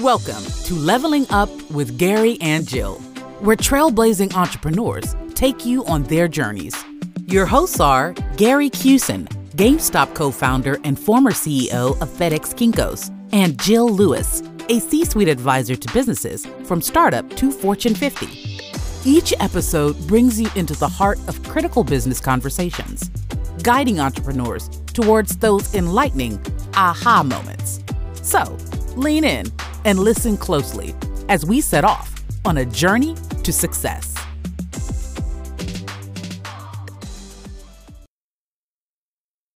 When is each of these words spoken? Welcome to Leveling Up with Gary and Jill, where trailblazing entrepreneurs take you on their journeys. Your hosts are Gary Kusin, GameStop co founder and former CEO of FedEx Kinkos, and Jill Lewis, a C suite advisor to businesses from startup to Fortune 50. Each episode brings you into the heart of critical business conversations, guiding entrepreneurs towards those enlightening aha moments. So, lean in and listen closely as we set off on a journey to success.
Welcome 0.00 0.42
to 0.64 0.74
Leveling 0.74 1.24
Up 1.30 1.48
with 1.70 1.96
Gary 1.98 2.36
and 2.40 2.66
Jill, 2.66 2.96
where 3.38 3.54
trailblazing 3.54 4.34
entrepreneurs 4.34 5.14
take 5.36 5.64
you 5.64 5.84
on 5.84 6.02
their 6.02 6.26
journeys. 6.26 6.74
Your 7.26 7.46
hosts 7.46 7.78
are 7.78 8.12
Gary 8.36 8.70
Kusin, 8.70 9.28
GameStop 9.54 10.16
co 10.16 10.32
founder 10.32 10.80
and 10.82 10.98
former 10.98 11.30
CEO 11.30 11.92
of 12.02 12.08
FedEx 12.08 12.56
Kinkos, 12.56 13.14
and 13.32 13.56
Jill 13.62 13.88
Lewis, 13.88 14.42
a 14.68 14.80
C 14.80 15.04
suite 15.04 15.28
advisor 15.28 15.76
to 15.76 15.94
businesses 15.94 16.44
from 16.64 16.82
startup 16.82 17.30
to 17.36 17.52
Fortune 17.52 17.94
50. 17.94 18.26
Each 19.08 19.32
episode 19.38 19.96
brings 20.08 20.40
you 20.40 20.50
into 20.56 20.74
the 20.74 20.88
heart 20.88 21.20
of 21.28 21.40
critical 21.44 21.84
business 21.84 22.18
conversations, 22.18 23.10
guiding 23.62 24.00
entrepreneurs 24.00 24.68
towards 24.92 25.36
those 25.36 25.72
enlightening 25.72 26.44
aha 26.74 27.22
moments. 27.22 27.78
So, 28.22 28.58
lean 28.96 29.22
in 29.22 29.46
and 29.84 29.98
listen 29.98 30.36
closely 30.36 30.94
as 31.28 31.44
we 31.44 31.60
set 31.60 31.84
off 31.84 32.10
on 32.44 32.58
a 32.58 32.64
journey 32.64 33.14
to 33.42 33.52
success. 33.52 34.23